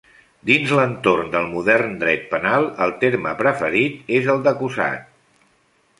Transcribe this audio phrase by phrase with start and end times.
[0.49, 5.07] Dins l'entorn del modern dret penal, el terme preferit és el d'acusat.